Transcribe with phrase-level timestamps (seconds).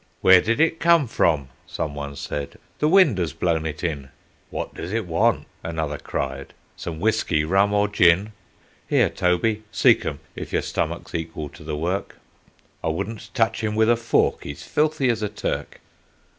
[0.21, 4.09] "Where did it come from?" someone said." The wind has blown it in."
[4.49, 6.55] "What does it want?" another cried.
[6.75, 8.31] "Some whiskey, rum or gin?"
[8.87, 12.15] "Here, Toby, sic 'em, if your stomach's equal to the work
[12.83, 15.79] I wouldn't touch him with a fork, he's filthy as a Turk."